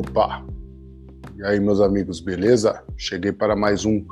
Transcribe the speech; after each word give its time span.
Opa! 0.00 0.42
E 1.36 1.44
aí, 1.44 1.60
meus 1.60 1.78
amigos, 1.78 2.20
beleza? 2.20 2.82
Cheguei 2.96 3.32
para 3.32 3.54
mais 3.54 3.84
um 3.84 4.02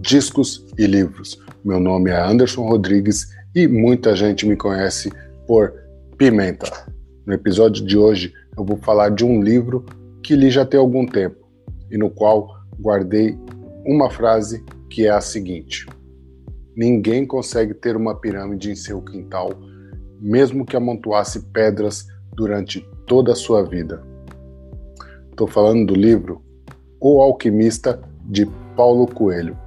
Discos 0.00 0.64
e 0.78 0.86
Livros. 0.86 1.38
Meu 1.62 1.78
nome 1.78 2.10
é 2.10 2.18
Anderson 2.18 2.66
Rodrigues 2.66 3.28
e 3.54 3.68
muita 3.68 4.16
gente 4.16 4.46
me 4.46 4.56
conhece 4.56 5.12
por 5.46 5.74
Pimenta. 6.16 6.86
No 7.26 7.34
episódio 7.34 7.84
de 7.84 7.94
hoje, 7.98 8.32
eu 8.56 8.64
vou 8.64 8.78
falar 8.78 9.10
de 9.10 9.22
um 9.22 9.42
livro 9.42 9.84
que 10.22 10.34
li 10.34 10.50
já 10.50 10.64
tem 10.64 10.80
algum 10.80 11.04
tempo 11.04 11.46
e 11.90 11.98
no 11.98 12.08
qual 12.08 12.48
guardei 12.80 13.38
uma 13.84 14.08
frase 14.08 14.64
que 14.88 15.06
é 15.06 15.10
a 15.10 15.20
seguinte: 15.20 15.86
Ninguém 16.74 17.26
consegue 17.26 17.74
ter 17.74 17.96
uma 17.96 18.18
pirâmide 18.18 18.70
em 18.70 18.76
seu 18.76 19.02
quintal, 19.02 19.50
mesmo 20.18 20.64
que 20.64 20.74
amontoasse 20.74 21.40
pedras 21.52 22.06
durante 22.34 22.80
toda 23.06 23.32
a 23.32 23.36
sua 23.36 23.62
vida. 23.62 24.13
Estou 25.34 25.48
falando 25.48 25.86
do 25.86 25.94
livro 25.96 26.40
O 27.00 27.20
Alquimista 27.20 28.00
de 28.24 28.46
Paulo 28.76 29.04
Coelho. 29.04 29.58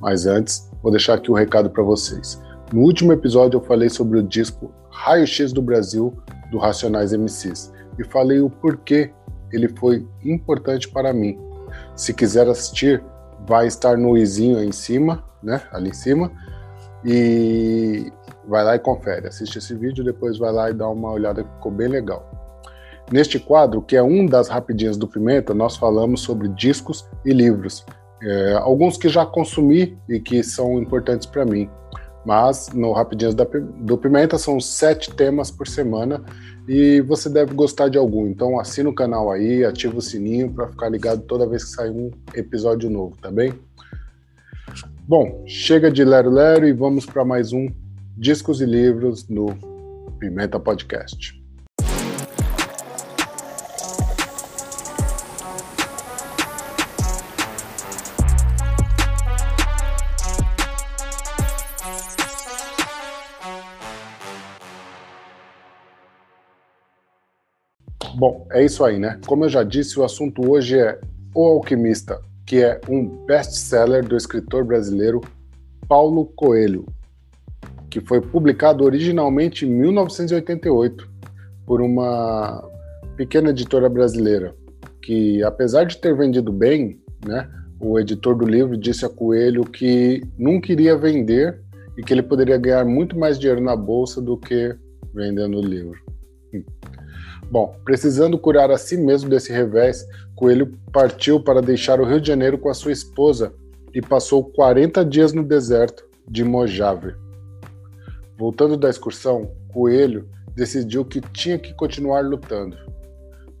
Mas 0.00 0.24
antes, 0.24 0.70
vou 0.80 0.92
deixar 0.92 1.14
aqui 1.14 1.32
um 1.32 1.34
recado 1.34 1.68
para 1.68 1.82
vocês. 1.82 2.40
No 2.72 2.82
último 2.82 3.12
episódio 3.12 3.56
eu 3.56 3.64
falei 3.64 3.88
sobre 3.88 4.20
o 4.20 4.22
disco 4.22 4.72
Raio 4.88 5.26
X 5.26 5.52
do 5.52 5.60
Brasil 5.60 6.16
do 6.52 6.58
Racionais 6.58 7.12
MCs 7.12 7.72
e 7.98 8.04
falei 8.04 8.38
o 8.38 8.48
porquê 8.48 9.10
ele 9.52 9.68
foi 9.68 10.06
importante 10.24 10.88
para 10.88 11.12
mim. 11.12 11.36
Se 11.96 12.14
quiser 12.14 12.46
assistir, 12.46 13.02
vai 13.48 13.66
estar 13.66 13.98
no 13.98 14.16
izinho 14.16 14.58
aí 14.58 14.68
em 14.68 14.72
cima, 14.72 15.24
né? 15.42 15.60
Ali 15.72 15.90
em 15.90 15.92
cima. 15.92 16.30
E 17.04 18.12
vai 18.46 18.62
lá 18.62 18.76
e 18.76 18.78
confere. 18.78 19.26
Assiste 19.26 19.58
esse 19.58 19.74
vídeo, 19.74 20.04
depois 20.04 20.38
vai 20.38 20.52
lá 20.52 20.70
e 20.70 20.72
dá 20.72 20.88
uma 20.88 21.10
olhada 21.10 21.42
que 21.42 21.50
ficou 21.54 21.72
bem 21.72 21.88
legal. 21.88 22.33
Neste 23.12 23.38
quadro, 23.38 23.82
que 23.82 23.96
é 23.96 24.02
um 24.02 24.26
das 24.26 24.48
rapidinhas 24.48 24.96
do 24.96 25.06
Pimenta, 25.06 25.52
nós 25.52 25.76
falamos 25.76 26.22
sobre 26.22 26.48
discos 26.48 27.06
e 27.24 27.32
livros. 27.32 27.84
É, 28.22 28.54
alguns 28.54 28.96
que 28.96 29.08
já 29.08 29.26
consumi 29.26 29.98
e 30.08 30.18
que 30.18 30.42
são 30.42 30.80
importantes 30.80 31.26
para 31.26 31.44
mim. 31.44 31.68
Mas 32.24 32.70
no 32.72 32.92
Rapidinhas 32.92 33.34
do 33.34 33.98
Pimenta 33.98 34.38
são 34.38 34.58
sete 34.58 35.14
temas 35.14 35.50
por 35.50 35.68
semana 35.68 36.22
e 36.66 37.02
você 37.02 37.28
deve 37.28 37.52
gostar 37.52 37.90
de 37.90 37.98
algum. 37.98 38.26
Então 38.26 38.58
assina 38.58 38.88
o 38.88 38.94
canal 38.94 39.30
aí, 39.30 39.62
ativa 39.62 39.98
o 39.98 40.02
sininho 40.02 40.50
para 40.50 40.68
ficar 40.68 40.88
ligado 40.88 41.20
toda 41.22 41.46
vez 41.46 41.64
que 41.64 41.70
sair 41.70 41.90
um 41.90 42.10
episódio 42.34 42.88
novo, 42.88 43.14
tá 43.20 43.30
bem? 43.30 43.52
Bom, 45.06 45.44
chega 45.46 45.90
de 45.90 46.02
lero 46.02 46.30
lero 46.30 46.66
e 46.66 46.72
vamos 46.72 47.04
para 47.04 47.26
mais 47.26 47.52
um 47.52 47.68
Discos 48.16 48.62
e 48.62 48.64
Livros 48.64 49.28
no 49.28 49.54
Pimenta 50.18 50.58
Podcast. 50.58 51.43
Bom, 68.16 68.46
é 68.52 68.64
isso 68.64 68.84
aí, 68.84 68.98
né? 68.98 69.18
Como 69.26 69.44
eu 69.44 69.48
já 69.48 69.64
disse, 69.64 69.98
o 69.98 70.04
assunto 70.04 70.48
hoje 70.48 70.78
é 70.78 71.00
O 71.34 71.46
Alquimista, 71.46 72.20
que 72.46 72.62
é 72.62 72.80
um 72.88 73.08
best-seller 73.26 74.06
do 74.06 74.16
escritor 74.16 74.64
brasileiro 74.64 75.20
Paulo 75.88 76.26
Coelho, 76.26 76.86
que 77.90 78.00
foi 78.00 78.20
publicado 78.20 78.84
originalmente 78.84 79.66
em 79.66 79.70
1988 79.70 81.10
por 81.66 81.82
uma 81.82 82.62
pequena 83.16 83.50
editora 83.50 83.88
brasileira, 83.88 84.54
que 85.02 85.42
apesar 85.42 85.84
de 85.84 85.96
ter 85.96 86.16
vendido 86.16 86.52
bem, 86.52 87.00
né, 87.26 87.50
o 87.80 87.98
editor 87.98 88.36
do 88.36 88.46
livro 88.46 88.76
disse 88.76 89.04
a 89.04 89.08
Coelho 89.08 89.64
que 89.64 90.22
não 90.38 90.60
queria 90.60 90.96
vender 90.96 91.60
e 91.98 92.02
que 92.02 92.12
ele 92.12 92.22
poderia 92.22 92.56
ganhar 92.58 92.84
muito 92.84 93.18
mais 93.18 93.38
dinheiro 93.40 93.60
na 93.60 93.74
bolsa 93.74 94.22
do 94.22 94.36
que 94.36 94.76
vendendo 95.12 95.58
o 95.58 95.62
livro. 95.62 95.98
Bom, 97.54 97.72
precisando 97.84 98.36
curar 98.36 98.72
a 98.72 98.76
si 98.76 98.96
mesmo 98.96 99.30
desse 99.30 99.52
revés, 99.52 100.04
Coelho 100.34 100.76
partiu 100.92 101.40
para 101.40 101.62
deixar 101.62 102.00
o 102.00 102.04
Rio 102.04 102.20
de 102.20 102.26
Janeiro 102.26 102.58
com 102.58 102.68
a 102.68 102.74
sua 102.74 102.90
esposa 102.90 103.54
e 103.94 104.02
passou 104.02 104.42
40 104.42 105.04
dias 105.04 105.32
no 105.32 105.44
deserto 105.44 106.04
de 106.28 106.42
Mojave. 106.42 107.14
Voltando 108.36 108.76
da 108.76 108.90
excursão, 108.90 109.54
Coelho 109.72 110.28
decidiu 110.52 111.04
que 111.04 111.20
tinha 111.20 111.56
que 111.56 111.72
continuar 111.74 112.22
lutando. 112.22 112.76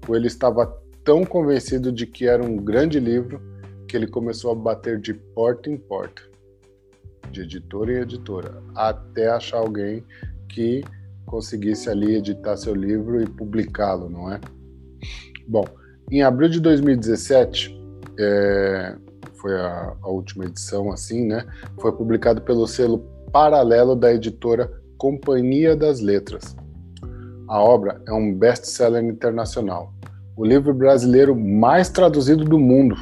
Coelho 0.04 0.26
estava 0.26 0.76
tão 1.04 1.24
convencido 1.24 1.92
de 1.92 2.04
que 2.04 2.26
era 2.26 2.44
um 2.44 2.56
grande 2.56 2.98
livro 2.98 3.40
que 3.86 3.96
ele 3.96 4.08
começou 4.08 4.50
a 4.50 4.56
bater 4.56 4.98
de 4.98 5.14
porta 5.14 5.70
em 5.70 5.76
porta, 5.76 6.20
de 7.30 7.42
editora 7.42 7.92
em 7.92 8.00
editora, 8.02 8.60
até 8.74 9.28
achar 9.28 9.58
alguém 9.58 10.04
que 10.48 10.82
conseguisse 11.34 11.90
ali 11.90 12.14
editar 12.14 12.56
seu 12.56 12.72
livro 12.72 13.20
e 13.20 13.26
publicá-lo, 13.26 14.08
não 14.08 14.32
é? 14.32 14.40
Bom, 15.48 15.64
em 16.08 16.22
abril 16.22 16.48
de 16.48 16.60
2017, 16.60 17.76
é, 18.16 18.96
foi 19.34 19.56
a, 19.56 19.96
a, 20.00 20.08
última 20.08 20.44
edição, 20.44 20.92
assim, 20.92 21.26
né? 21.26 21.44
Foi 21.80 21.90
publicado 21.90 22.40
pelo 22.40 22.68
selo 22.68 22.98
paralelo 23.32 23.96
da 23.96 24.14
editora 24.14 24.70
Companhia 24.96 25.74
das 25.74 25.98
Letras. 25.98 26.54
A 27.48 27.60
obra 27.60 28.00
é 28.06 28.12
um 28.12 28.32
best-seller 28.32 29.02
internacional, 29.02 29.92
o 30.36 30.44
livro 30.44 30.72
brasileiro 30.72 31.34
mais 31.34 31.88
traduzido 31.88 32.44
do 32.44 32.60
mundo. 32.60 32.94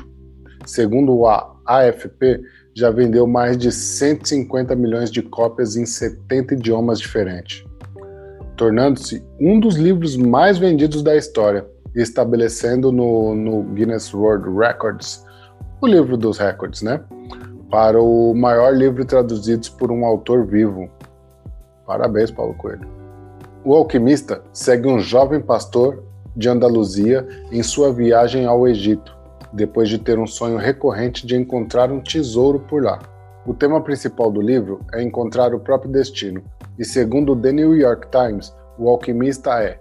Segundo 0.64 1.26
a 1.26 1.54
AFP, 1.66 2.40
já 2.74 2.90
vendeu 2.90 3.26
mais 3.26 3.58
de 3.58 3.70
150 3.70 4.74
milhões 4.74 5.10
de 5.10 5.20
cópias 5.20 5.76
em 5.76 5.84
70 5.84 6.54
idiomas 6.54 6.98
diferentes 6.98 7.62
tornando-se 8.62 9.26
um 9.40 9.58
dos 9.58 9.74
livros 9.74 10.16
mais 10.16 10.56
vendidos 10.56 11.02
da 11.02 11.16
história 11.16 11.66
estabelecendo 11.96 12.92
no, 12.92 13.34
no 13.34 13.64
Guinness 13.74 14.14
World 14.14 14.48
Records, 14.56 15.26
o 15.80 15.86
livro 15.88 16.16
dos 16.16 16.38
recordes, 16.38 16.80
né? 16.80 17.02
Para 17.68 18.00
o 18.00 18.32
maior 18.32 18.72
livro 18.72 19.04
traduzido 19.04 19.68
por 19.72 19.90
um 19.90 20.06
autor 20.06 20.46
vivo. 20.46 20.88
Parabéns, 21.84 22.30
Paulo 22.30 22.54
Coelho. 22.54 22.88
O 23.64 23.74
Alquimista 23.74 24.40
segue 24.52 24.86
um 24.86 25.00
jovem 25.00 25.40
pastor 25.40 26.00
de 26.36 26.48
Andaluzia 26.48 27.26
em 27.50 27.64
sua 27.64 27.92
viagem 27.92 28.46
ao 28.46 28.68
Egito, 28.68 29.12
depois 29.52 29.88
de 29.88 29.98
ter 29.98 30.20
um 30.20 30.26
sonho 30.26 30.56
recorrente 30.56 31.26
de 31.26 31.34
encontrar 31.34 31.90
um 31.90 32.00
tesouro 32.00 32.60
por 32.60 32.80
lá. 32.80 33.00
O 33.44 33.52
tema 33.52 33.80
principal 33.80 34.30
do 34.30 34.40
livro 34.40 34.78
é 34.94 35.02
encontrar 35.02 35.52
o 35.52 35.58
próprio 35.58 35.90
destino, 35.90 36.44
e 36.78 36.84
segundo 36.84 37.36
The 37.36 37.52
New 37.52 37.76
York 37.76 38.08
Times, 38.10 38.54
o 38.78 38.88
alquimista 38.88 39.62
é 39.62 39.80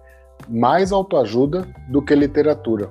mais 0.49 0.91
autoajuda 0.91 1.67
do 1.89 2.01
que 2.01 2.15
literatura. 2.15 2.89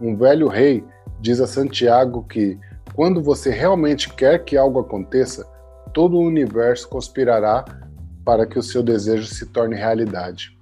Um 0.00 0.16
velho 0.16 0.48
rei 0.48 0.84
diz 1.20 1.40
a 1.40 1.46
Santiago 1.46 2.24
que, 2.24 2.58
quando 2.94 3.22
você 3.22 3.50
realmente 3.50 4.12
quer 4.12 4.44
que 4.44 4.56
algo 4.56 4.80
aconteça, 4.80 5.46
todo 5.92 6.16
o 6.16 6.24
universo 6.24 6.88
conspirará 6.88 7.64
para 8.24 8.46
que 8.46 8.58
o 8.58 8.62
seu 8.62 8.82
desejo 8.82 9.26
se 9.26 9.46
torne 9.46 9.76
realidade. 9.76 10.56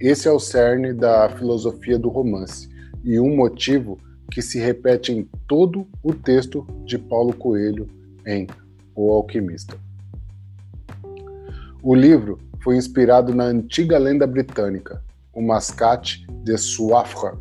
Esse 0.00 0.28
é 0.28 0.30
o 0.30 0.38
cerne 0.38 0.92
da 0.92 1.28
filosofia 1.28 1.98
do 1.98 2.08
romance 2.08 2.68
e 3.04 3.18
um 3.18 3.36
motivo 3.36 3.98
que 4.30 4.40
se 4.40 4.58
repete 4.58 5.12
em 5.12 5.28
todo 5.46 5.86
o 6.02 6.14
texto 6.14 6.66
de 6.84 6.98
Paulo 6.98 7.34
Coelho 7.34 7.88
em 8.26 8.46
O 8.94 9.12
Alquimista. 9.12 9.76
O 11.82 11.94
livro 11.94 12.38
foi 12.62 12.76
inspirado 12.76 13.34
na 13.34 13.44
antiga 13.44 13.96
lenda 13.96 14.26
britânica, 14.26 15.02
o 15.32 15.40
Mascate 15.40 16.26
de 16.44 16.56
Suafra. 16.58 17.38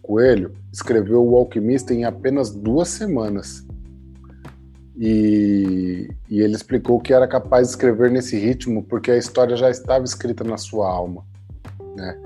Coelho 0.00 0.54
escreveu 0.72 1.22
O 1.22 1.36
Alquimista 1.36 1.92
em 1.92 2.04
apenas 2.04 2.50
duas 2.50 2.88
semanas. 2.88 3.66
E, 4.96 6.08
e, 6.30 6.40
ele 6.40 6.54
explicou 6.54 6.98
que 6.98 7.12
era 7.12 7.28
capaz 7.28 7.66
de 7.66 7.74
escrever 7.74 8.10
nesse 8.10 8.38
ritmo 8.38 8.82
porque 8.82 9.10
a 9.10 9.18
história 9.18 9.54
já 9.54 9.68
estava 9.68 10.04
escrita 10.06 10.42
na 10.42 10.56
sua 10.56 10.90
alma. 10.90 11.22
Né? 11.94 12.18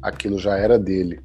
Aquilo 0.00 0.38
já 0.38 0.56
era 0.56 0.78
dele. 0.78 1.20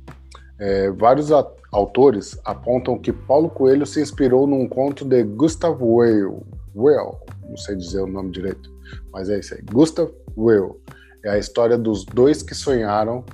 É, 0.59 0.91
vários 0.91 1.29
autores 1.71 2.37
apontam 2.43 2.99
que 2.99 3.13
Paulo 3.13 3.49
Coelho 3.49 3.85
se 3.85 4.01
inspirou 4.01 4.45
num 4.45 4.67
conto 4.67 5.05
de 5.05 5.23
Gustav 5.23 5.81
Weil, 5.81 6.43
Weil 6.75 7.17
não 7.47 7.55
sei 7.55 7.77
dizer 7.77 8.01
o 8.01 8.07
nome 8.07 8.31
direito, 8.31 8.69
mas 9.11 9.29
é 9.29 9.39
isso 9.39 9.53
aí. 9.53 9.61
Gustav 9.61 10.11
Will. 10.37 10.81
É 11.23 11.31
a 11.31 11.37
história 11.37 11.77
dos 11.77 12.05
dois 12.05 12.41
que 12.41 12.55
sonharam 12.55 13.25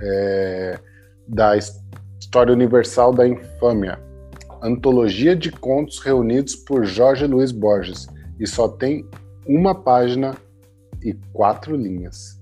é, 0.00 0.78
da 1.28 1.56
história 1.56 2.52
universal 2.52 3.12
da 3.12 3.26
infâmia. 3.26 3.98
Antologia 4.62 5.36
de 5.36 5.50
contos 5.50 6.00
reunidos 6.00 6.56
por 6.56 6.84
Jorge 6.84 7.26
Luiz 7.26 7.52
Borges. 7.52 8.06
E 8.40 8.46
só 8.46 8.66
tem 8.66 9.06
uma 9.46 9.74
página 9.74 10.34
e 11.02 11.12
quatro 11.32 11.76
linhas. 11.76 12.40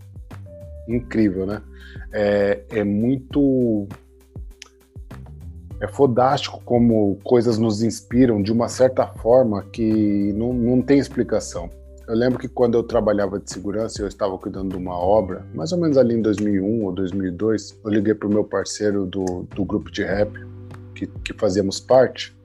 Incrível, 0.89 1.47
né? 1.47 1.61
É, 2.13 2.63
é 2.71 2.85
muito 2.85 3.89
é 5.81 5.89
fodástico 5.89 6.63
como 6.65 7.19
coisas 7.25 7.59
nos 7.59 7.83
inspiram 7.83 8.41
de 8.41 8.53
uma 8.53 8.69
certa 8.69 9.05
forma 9.05 9.65
que 9.73 10.33
não, 10.33 10.53
não 10.53 10.81
tem 10.81 11.01
explicação. 11.01 11.69
Eu 12.09 12.17
lembro 12.17 12.39
que 12.39 12.49
quando 12.49 12.75
eu 12.75 12.83
trabalhava 12.83 13.39
de 13.39 13.51
segurança 13.51 14.03
eu 14.03 14.09
estava 14.09 14.37
cuidando 14.37 14.71
de 14.71 14.77
uma 14.77 14.99
obra, 14.99 15.47
mais 15.55 15.73
ou 15.73 15.79
menos 15.79 15.97
ali 15.97 16.15
em 16.15 16.23
2001 16.23 16.85
ou 16.85 16.93
2002, 16.93 17.79
eu 17.85 17.91
liguei 17.91 18.15
para 18.15 18.29
o 18.29 18.31
meu 18.31 18.45
parceiro 18.45 19.07
do, 19.07 19.47
do 19.55 19.65
grupo 19.65 19.91
de 19.91 20.03
rap, 20.03 20.33
que, 20.95 21.07
que 21.07 21.33
fazíamos 21.35 21.79
parte, 21.79 22.37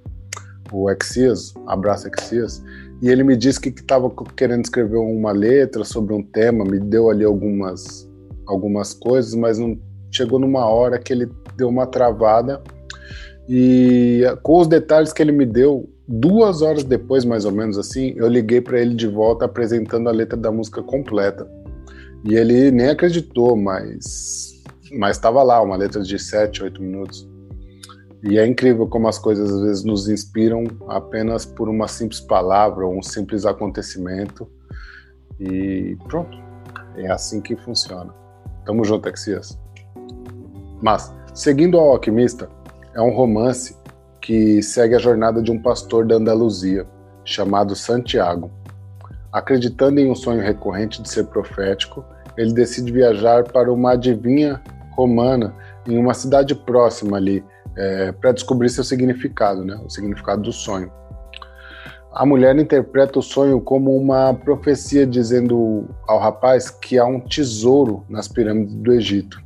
o 0.72 0.90
Exias, 0.92 1.54
Abraço 1.66 2.08
Exias, 2.08 2.64
e 3.02 3.10
ele 3.10 3.24
me 3.24 3.36
disse 3.36 3.60
que 3.60 3.70
estava 3.70 4.12
querendo 4.36 4.64
escrever 4.64 4.98
uma 4.98 5.32
letra 5.32 5.84
sobre 5.84 6.14
um 6.14 6.22
tema, 6.22 6.64
me 6.64 6.80
deu 6.80 7.10
ali 7.10 7.26
algumas, 7.26 8.08
algumas 8.46 8.94
coisas, 8.94 9.34
mas 9.34 9.58
não 9.58 9.80
chegou 10.12 10.40
numa 10.40 10.66
hora 10.66 11.00
que 11.00 11.12
ele 11.12 11.32
deu 11.56 11.68
uma 11.68 11.88
travada 11.88 12.62
e 13.48 14.24
com 14.44 14.60
os 14.60 14.68
detalhes 14.68 15.14
que 15.14 15.22
ele 15.22 15.32
me 15.32 15.46
deu, 15.46 15.90
duas 16.08 16.62
horas 16.62 16.84
depois, 16.84 17.24
mais 17.24 17.46
ou 17.46 17.52
menos 17.52 17.78
assim, 17.78 18.14
eu 18.18 18.28
liguei 18.28 18.62
para 18.62 18.80
ele 18.80 18.96
de 18.96 19.08
volta 19.08 19.46
apresentando 19.46 20.10
a 20.10 20.12
letra 20.12 20.38
da 20.38 20.52
música 20.52 20.82
completa. 20.82 21.50
E 22.24 22.36
ele 22.36 22.72
nem 22.72 22.90
acreditou, 22.90 23.56
mas 23.56 24.58
mas 24.92 25.18
estava 25.18 25.44
lá, 25.44 25.62
uma 25.62 25.76
letra 25.76 26.02
de 26.02 26.18
sete, 26.18 26.64
oito 26.64 26.82
minutos. 26.82 27.28
E 28.24 28.38
é 28.38 28.46
incrível 28.46 28.88
como 28.88 29.08
as 29.08 29.20
coisas 29.20 29.52
às 29.52 29.62
vezes 29.62 29.84
nos 29.84 30.10
inspiram 30.10 30.64
apenas 30.88 31.46
por 31.46 31.70
uma 31.70 31.88
simples 31.88 32.20
palavra 32.20 32.86
ou 32.86 32.98
um 32.98 33.04
simples 33.04 33.46
acontecimento. 33.46 34.50
E 35.40 35.96
pronto, 36.08 36.38
é 36.96 37.12
assim 37.12 37.42
que 37.42 37.56
funciona. 37.58 38.14
Tamo 38.66 38.84
junto, 38.84 39.08
Exias. 39.08 39.58
Mas, 40.82 41.14
seguindo 41.34 41.78
ao 41.78 41.92
alquimista, 41.92 42.50
é 42.98 43.02
um 43.02 43.12
romance 43.12 43.78
que 44.20 44.62
segue 44.62 44.96
a 44.96 45.00
jornada 45.00 45.42
de 45.42 45.52
um 45.52 45.62
pastor 45.62 46.06
da 46.06 46.16
Andaluzia, 46.16 46.86
chamado 47.24 47.76
Santiago. 47.76 48.52
Acreditando 49.32 50.00
em 50.00 50.10
um 50.10 50.16
sonho 50.16 50.42
recorrente 50.42 51.02
de 51.02 51.08
ser 51.08 51.26
profético, 51.26 52.04
ele 52.36 52.54
decide 52.54 52.92
viajar 52.92 53.44
para 53.44 53.72
uma 53.72 53.92
adivinha 53.92 54.60
romana 54.96 55.54
em 55.88 55.98
uma 55.98 56.16
cidade 56.16 56.56
próxima 56.56 57.18
ali, 57.18 57.46
é, 57.78 58.12
para 58.12 58.32
descobrir 58.32 58.70
seu 58.70 58.84
significado, 58.84 59.64
né? 59.64 59.80
o 59.86 59.90
significado 59.90 60.42
do 60.42 60.52
sonho. 60.52 60.92
A 62.12 62.26
mulher 62.26 62.58
interpreta 62.58 63.20
o 63.20 63.22
sonho 63.22 63.62
como 63.62 63.96
uma 63.96 64.34
profecia 64.34 65.06
dizendo 65.06 65.88
ao 66.08 66.18
rapaz 66.18 66.72
que 66.72 66.98
há 66.98 67.06
um 67.06 67.20
tesouro 67.20 68.04
nas 68.10 68.28
pirâmides 68.28 68.74
do 68.74 68.92
Egito. 68.92 69.40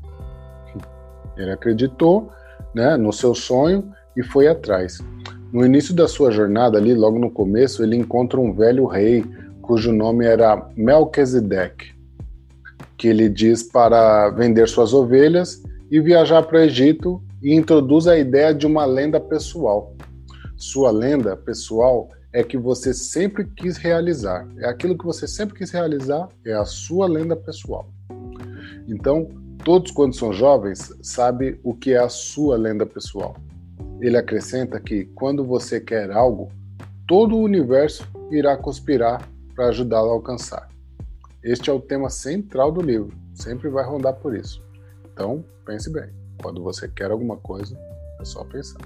Ele 1.35 1.51
acreditou 1.51 2.31
né, 2.73 2.97
no 2.97 3.11
seu 3.11 3.33
sonho 3.33 3.91
e 4.15 4.23
foi 4.23 4.47
atrás. 4.47 4.99
No 5.51 5.65
início 5.65 5.93
da 5.93 6.07
sua 6.07 6.31
jornada, 6.31 6.77
ali, 6.77 6.93
logo 6.93 7.19
no 7.19 7.29
começo, 7.29 7.83
ele 7.83 7.95
encontra 7.95 8.39
um 8.39 8.53
velho 8.53 8.85
rei 8.85 9.25
cujo 9.61 9.91
nome 9.91 10.25
era 10.25 10.69
Melquisedeque, 10.75 11.93
que 12.97 13.07
ele 13.07 13.29
diz 13.29 13.63
para 13.63 14.29
vender 14.29 14.67
suas 14.67 14.93
ovelhas 14.93 15.61
e 15.89 15.99
viajar 15.99 16.43
para 16.43 16.57
o 16.57 16.61
Egito 16.61 17.21
e 17.41 17.53
introduz 17.53 18.07
a 18.07 18.17
ideia 18.17 18.53
de 18.53 18.65
uma 18.65 18.85
lenda 18.85 19.19
pessoal. 19.19 19.95
Sua 20.55 20.91
lenda 20.91 21.35
pessoal 21.35 22.09
é 22.33 22.43
que 22.43 22.57
você 22.57 22.93
sempre 22.93 23.45
quis 23.45 23.77
realizar. 23.77 24.47
É 24.59 24.69
aquilo 24.69 24.97
que 24.97 25.05
você 25.05 25.27
sempre 25.27 25.57
quis 25.57 25.71
realizar, 25.71 26.29
é 26.45 26.53
a 26.53 26.65
sua 26.65 27.07
lenda 27.07 27.35
pessoal. 27.35 27.89
Então, 28.87 29.27
Todos, 29.63 29.91
quando 29.91 30.15
são 30.15 30.33
jovens, 30.33 30.91
sabem 31.03 31.59
o 31.63 31.75
que 31.75 31.93
é 31.93 31.99
a 31.99 32.09
sua 32.09 32.57
lenda 32.57 32.83
pessoal. 32.83 33.35
Ele 33.99 34.17
acrescenta 34.17 34.79
que, 34.79 35.05
quando 35.13 35.45
você 35.45 35.79
quer 35.79 36.09
algo, 36.09 36.49
todo 37.07 37.35
o 37.35 37.43
universo 37.43 38.07
irá 38.31 38.57
conspirar 38.57 39.29
para 39.55 39.67
ajudá-lo 39.67 40.09
a 40.09 40.13
alcançar. 40.13 40.67
Este 41.43 41.69
é 41.69 41.73
o 41.73 41.79
tema 41.79 42.09
central 42.09 42.71
do 42.71 42.81
livro, 42.81 43.15
sempre 43.35 43.69
vai 43.69 43.85
rondar 43.85 44.15
por 44.15 44.35
isso. 44.35 44.63
Então, 45.13 45.45
pense 45.63 45.91
bem: 45.91 46.09
quando 46.41 46.63
você 46.63 46.87
quer 46.87 47.11
alguma 47.11 47.37
coisa, 47.37 47.77
é 48.19 48.25
só 48.25 48.43
pensar. 48.43 48.81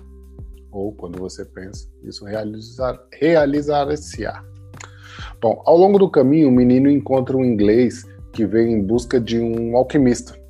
Ou 0.72 0.92
quando 0.92 1.18
você 1.18 1.46
pensa, 1.46 1.88
isso 2.04 2.26
realizar, 2.26 3.02
realizar-se-á. 3.14 4.44
Bom, 5.42 5.62
ao 5.66 5.78
longo 5.78 5.98
do 5.98 6.10
caminho, 6.10 6.50
o 6.50 6.52
menino 6.52 6.90
encontra 6.90 7.38
um 7.38 7.46
inglês 7.46 8.04
que 8.34 8.46
vem 8.46 8.74
em 8.74 8.84
busca 8.84 9.22
de 9.22 9.40
um 9.40 9.78
alquimista 9.78 10.45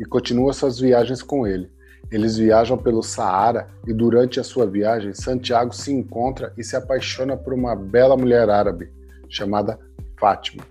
e 0.00 0.04
continua 0.06 0.54
suas 0.54 0.80
viagens 0.80 1.22
com 1.22 1.46
ele. 1.46 1.70
Eles 2.10 2.38
viajam 2.38 2.78
pelo 2.78 3.02
Saara 3.02 3.68
e 3.86 3.92
durante 3.92 4.40
a 4.40 4.44
sua 4.44 4.66
viagem, 4.66 5.12
Santiago 5.12 5.74
se 5.74 5.92
encontra 5.92 6.54
e 6.56 6.64
se 6.64 6.74
apaixona 6.74 7.36
por 7.36 7.52
uma 7.52 7.76
bela 7.76 8.16
mulher 8.16 8.48
árabe 8.48 8.90
chamada 9.28 9.78
Fátima, 10.18 10.64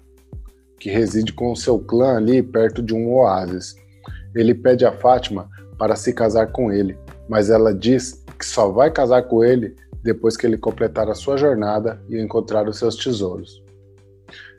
que 0.80 0.90
reside 0.90 1.32
com 1.32 1.56
seu 1.56 1.78
clã 1.78 2.18
ali 2.18 2.42
perto 2.42 2.82
de 2.82 2.94
um 2.94 3.14
oásis. 3.14 3.76
Ele 4.36 4.56
pede 4.56 4.84
a 4.84 4.92
Fátima 4.92 5.48
para 5.78 5.96
se 5.96 6.12
casar 6.12 6.52
com 6.52 6.72
ele, 6.72 6.98
mas 7.30 7.52
ela 7.52 7.74
diz 7.74 8.26
que 8.38 8.46
só 8.46 8.70
vai 8.70 8.90
casar 8.90 9.24
com 9.24 9.44
ele 9.44 9.76
depois 10.04 10.36
que 10.36 10.48
ele 10.48 10.58
completar 10.58 11.08
a 11.08 11.16
sua 11.16 11.38
jornada 11.38 12.02
e 12.10 12.20
encontrar 12.20 12.68
os 12.68 12.80
seus 12.80 12.96
tesouros. 12.96 13.64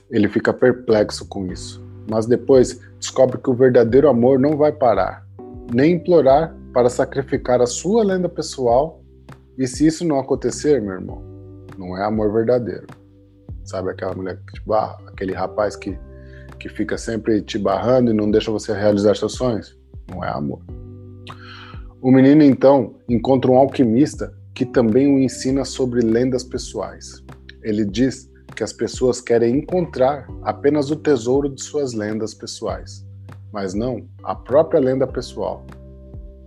Ele 0.08 0.28
fica 0.28 0.52
perplexo 0.52 1.26
com 1.26 1.46
isso 1.46 1.89
mas 2.10 2.26
depois 2.26 2.80
descobre 2.98 3.38
que 3.38 3.48
o 3.48 3.54
verdadeiro 3.54 4.08
amor 4.08 4.40
não 4.40 4.56
vai 4.56 4.72
parar, 4.72 5.24
nem 5.72 5.92
implorar 5.92 6.54
para 6.74 6.90
sacrificar 6.90 7.62
a 7.62 7.66
sua 7.66 8.02
lenda 8.02 8.28
pessoal. 8.28 9.00
E 9.56 9.66
se 9.66 9.86
isso 9.86 10.04
não 10.04 10.18
acontecer, 10.18 10.82
meu 10.82 10.94
irmão, 10.94 11.22
não 11.78 11.96
é 11.96 12.04
amor 12.04 12.32
verdadeiro. 12.32 12.86
Sabe 13.64 13.90
aquela 13.90 14.14
mulher 14.14 14.38
que 14.46 14.54
te 14.54 14.66
barra, 14.66 14.98
aquele 15.06 15.32
rapaz 15.32 15.76
que, 15.76 15.96
que 16.58 16.68
fica 16.68 16.98
sempre 16.98 17.40
te 17.42 17.58
barrando 17.58 18.10
e 18.10 18.14
não 18.14 18.30
deixa 18.30 18.50
você 18.50 18.72
realizar 18.72 19.14
seus 19.16 19.34
sonhos? 19.34 19.78
Não 20.10 20.24
é 20.24 20.30
amor. 20.30 20.60
O 22.02 22.10
menino 22.10 22.42
então 22.42 22.96
encontra 23.08 23.50
um 23.50 23.56
alquimista 23.56 24.34
que 24.54 24.64
também 24.64 25.06
o 25.06 25.18
ensina 25.18 25.64
sobre 25.64 26.00
lendas 26.00 26.42
pessoais. 26.42 27.22
Ele 27.62 27.84
diz 27.84 28.29
que 28.54 28.62
as 28.62 28.72
pessoas 28.72 29.20
querem 29.20 29.58
encontrar 29.58 30.26
apenas 30.42 30.90
o 30.90 30.96
tesouro 30.96 31.48
de 31.48 31.62
suas 31.62 31.92
lendas 31.92 32.34
pessoais, 32.34 33.06
mas 33.52 33.74
não 33.74 34.06
a 34.22 34.34
própria 34.34 34.80
lenda 34.80 35.06
pessoal. 35.06 35.64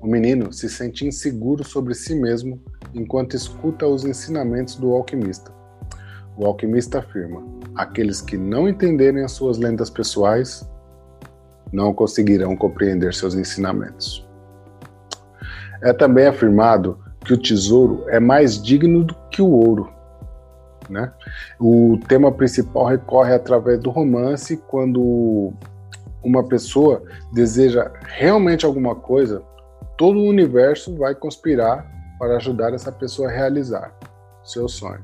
O 0.02 0.08
menino 0.08 0.52
se 0.52 0.70
sente 0.70 1.06
inseguro 1.06 1.64
sobre 1.64 1.94
si 1.94 2.14
mesmo 2.14 2.62
enquanto 2.94 3.36
escuta 3.36 3.88
os 3.88 4.04
ensinamentos 4.04 4.76
do 4.76 4.94
alquimista. 4.94 5.52
O 6.38 6.46
alquimista 6.46 7.00
afirma: 7.00 7.44
aqueles 7.76 8.22
que 8.22 8.38
não 8.38 8.68
entenderem 8.68 9.24
as 9.24 9.32
suas 9.32 9.58
lendas 9.58 9.90
pessoais 9.90 10.68
não 11.72 11.94
conseguirão 11.94 12.56
compreender 12.56 13.14
seus 13.14 13.34
ensinamentos. 13.34 14.28
É 15.82 15.92
também 15.92 16.28
afirmado 16.28 17.00
que 17.26 17.34
o 17.34 17.38
tesouro 17.38 18.04
é 18.10 18.20
mais 18.20 18.62
digno 18.62 19.04
do 19.04 19.16
que 19.32 19.42
o 19.42 19.50
ouro, 19.50 19.92
né? 20.90 21.12
O 21.60 22.00
tema 22.08 22.32
principal 22.32 22.86
recorre 22.86 23.34
através 23.34 23.80
do 23.80 23.90
romance 23.90 24.58
quando 24.68 25.54
uma 26.24 26.44
pessoa 26.44 27.04
deseja 27.32 27.92
realmente 28.04 28.66
alguma 28.66 28.96
coisa, 28.96 29.44
todo 29.98 30.20
o 30.20 30.28
universo 30.28 30.96
vai 30.96 31.14
conspirar 31.14 31.86
para 32.18 32.38
ajudar 32.38 32.74
essa 32.74 32.92
pessoa 32.92 33.30
a 33.30 33.32
realizar 33.32 33.94
seu 34.44 34.68
sonho. 34.68 35.04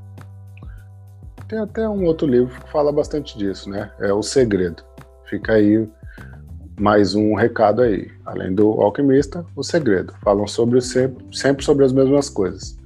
Tem 1.48 1.60
até 1.60 1.88
um 1.90 2.06
outro 2.06 2.28
livro 2.28 2.54
que 2.62 2.70
fala 2.70 2.92
bastante 2.92 3.38
disso, 3.38 3.70
né? 3.70 3.92
É 4.00 4.14
O 4.14 4.22
Segredo. 4.22 4.84
Fica 5.26 5.54
aí 5.54 5.90
mais 6.80 7.16
um 7.16 7.34
recado 7.34 7.82
aí. 7.82 8.10
Além 8.26 8.54
do 8.54 8.70
Alquimista, 8.82 9.46
O 9.56 9.64
Segredo. 9.64 10.14
Falam 10.22 10.48
sobre 10.48 10.80
sempre, 10.80 11.26
sempre 11.36 11.66
sobre 11.66 11.86
as 11.86 11.92
mesmas 11.92 12.30
coisas. 12.30 12.78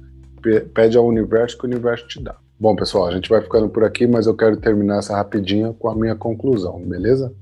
Pede 0.72 0.96
ao 0.96 1.06
universo 1.06 1.58
que 1.58 1.64
o 1.64 1.68
universo 1.68 2.06
te 2.08 2.22
dá. 2.22 2.36
Bom, 2.58 2.76
pessoal, 2.76 3.08
a 3.08 3.12
gente 3.12 3.28
vai 3.28 3.42
ficando 3.42 3.68
por 3.68 3.82
aqui, 3.82 4.06
mas 4.06 4.26
eu 4.26 4.34
quero 4.34 4.56
terminar 4.56 4.98
essa 4.98 5.16
rapidinha 5.16 5.72
com 5.72 5.88
a 5.88 5.94
minha 5.94 6.14
conclusão, 6.14 6.80
beleza? 6.80 7.34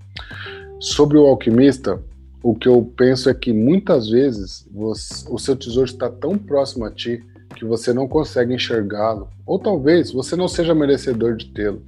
Sobre 0.80 1.18
o 1.18 1.26
alquimista, 1.26 2.00
o 2.42 2.54
que 2.54 2.66
eu 2.66 2.90
penso 2.96 3.28
é 3.28 3.34
que 3.34 3.52
muitas 3.52 4.08
vezes 4.08 4.66
você, 4.72 5.26
o 5.28 5.38
seu 5.38 5.54
tesouro 5.54 5.88
está 5.88 6.08
tão 6.08 6.38
próximo 6.38 6.86
a 6.86 6.90
ti 6.90 7.22
que 7.54 7.64
você 7.64 7.92
não 7.92 8.08
consegue 8.08 8.54
enxergá-lo, 8.54 9.28
ou 9.44 9.58
talvez 9.58 10.10
você 10.10 10.34
não 10.34 10.48
seja 10.48 10.74
merecedor 10.74 11.36
de 11.36 11.52
tê-lo. 11.52 11.82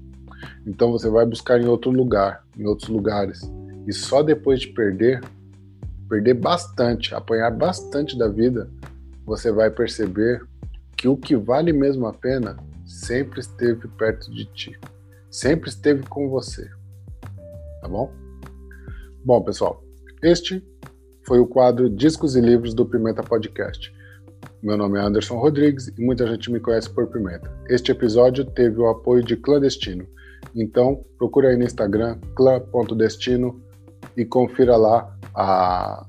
Então 0.66 0.92
você 0.92 1.08
vai 1.08 1.24
buscar 1.24 1.58
em 1.58 1.66
outro 1.66 1.90
lugar, 1.90 2.44
em 2.58 2.66
outros 2.66 2.90
lugares, 2.90 3.40
e 3.86 3.92
só 3.92 4.22
depois 4.22 4.60
de 4.60 4.68
perder, 4.68 5.22
perder 6.10 6.34
bastante, 6.34 7.14
apanhar 7.14 7.50
bastante 7.50 8.18
da 8.18 8.28
vida, 8.28 8.68
você 9.24 9.50
vai 9.50 9.70
perceber 9.70 10.42
que 10.94 11.08
o 11.08 11.16
que 11.16 11.34
vale 11.34 11.72
mesmo 11.72 12.06
a 12.06 12.12
pena 12.12 12.56
sempre 12.86 13.40
esteve 13.40 13.88
perto 13.88 14.30
de 14.30 14.44
ti, 14.46 14.78
sempre 15.30 15.68
esteve 15.68 16.02
com 16.06 16.28
você. 16.28 16.68
Tá 17.80 17.88
bom? 17.88 18.12
Bom, 19.24 19.42
pessoal, 19.42 19.82
este 20.22 20.62
foi 21.26 21.38
o 21.38 21.46
quadro 21.46 21.88
Discos 21.88 22.36
e 22.36 22.40
Livros 22.40 22.74
do 22.74 22.86
Pimenta 22.86 23.22
Podcast. 23.22 23.92
Meu 24.62 24.76
nome 24.76 24.98
é 24.98 25.02
Anderson 25.02 25.36
Rodrigues 25.36 25.88
e 25.88 26.00
muita 26.00 26.26
gente 26.26 26.50
me 26.50 26.60
conhece 26.60 26.88
por 26.90 27.06
Pimenta. 27.08 27.50
Este 27.68 27.92
episódio 27.92 28.44
teve 28.44 28.78
o 28.78 28.88
apoio 28.88 29.22
de 29.22 29.36
Clandestino. 29.36 30.06
Então, 30.54 31.04
procure 31.18 31.48
aí 31.48 31.56
no 31.56 31.64
Instagram, 31.64 32.18
clã.destino 32.34 33.62
e 34.16 34.24
confira 34.24 34.76
lá 34.76 35.14
a, 35.34 36.06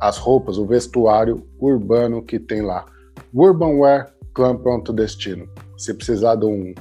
as 0.00 0.16
roupas, 0.18 0.58
o 0.58 0.66
vestuário 0.66 1.46
urbano 1.60 2.22
que 2.22 2.38
tem 2.38 2.62
lá. 2.62 2.86
Urbanwear 3.34 4.12
Clã.destino. 4.32 5.48
Se 5.78 5.94
precisar 5.94 6.34
de 6.34 6.44
um, 6.44 6.74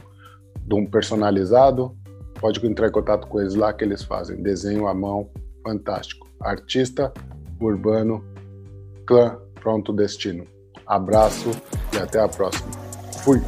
de 0.65 0.75
um 0.75 0.85
personalizado, 0.85 1.95
pode 2.41 2.65
entrar 2.65 2.87
em 2.87 2.91
contato 2.91 3.27
com 3.27 3.39
eles 3.39 3.55
lá 3.55 3.71
que 3.71 3.85
eles 3.85 4.03
fazem. 4.03 4.41
Desenho 4.41 4.87
à 4.87 4.93
mão, 4.93 5.29
fantástico. 5.63 6.27
Artista, 6.41 7.13
urbano, 7.61 8.23
clã, 9.05 9.39
pronto 9.55 9.93
destino. 9.93 10.45
Abraço 10.85 11.51
e 11.93 11.97
até 11.97 12.19
a 12.19 12.27
próxima. 12.27 12.69
Fui! 13.23 13.39